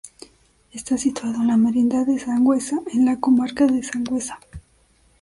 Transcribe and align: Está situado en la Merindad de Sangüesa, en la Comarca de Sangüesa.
Está 0.71 0.97
situado 0.97 1.41
en 1.41 1.45
la 1.49 1.57
Merindad 1.57 2.07
de 2.07 2.17
Sangüesa, 2.17 2.79
en 2.91 3.05
la 3.05 3.19
Comarca 3.19 3.67
de 3.67 3.83
Sangüesa. 3.83 4.39